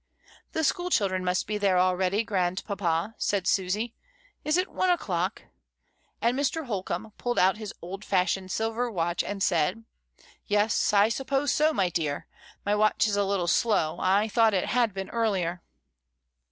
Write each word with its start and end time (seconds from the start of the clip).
"The 0.53 0.63
school 0.63 0.89
children 0.89 1.23
must 1.23 1.45
be 1.45 1.59
there, 1.59 1.77
already, 1.77 2.23
grandpapa," 2.23 3.13
said 3.19 3.45
Susy; 3.45 3.93
"is 4.43 4.57
it 4.57 4.67
one 4.67 4.89
o'clock?" 4.89 5.43
and 6.23 6.35
Mr. 6.35 6.65
Holcombe 6.65 7.11
pulled 7.19 7.37
out 7.37 7.57
his 7.57 7.71
old 7.83 8.03
fashioned 8.03 8.49
silver 8.49 8.89
watch, 8.89 9.23
and 9.23 9.43
said— 9.43 9.83
"Yes; 10.47 10.91
I 10.91 11.09
suppose 11.09 11.53
so, 11.53 11.71
my 11.71 11.89
dear; 11.89 12.25
my 12.65 12.73
watch 12.73 13.05
is 13.07 13.15
a 13.15 13.23
little 13.23 13.45
slow; 13.45 13.99
I 13.99 14.27
thought 14.27 14.55
it 14.55 14.69
had 14.69 14.91
been 14.91 15.11
earlier." 15.11 15.61